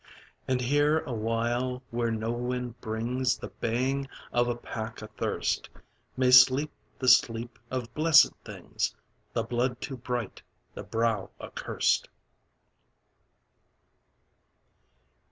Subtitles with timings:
[0.47, 5.69] And here a while, where no wind brings The baying of a pack athirst,
[6.17, 8.95] May sleep the sleep of blessed things,
[9.33, 10.41] The blood too bright,
[10.73, 12.09] the brow accurst.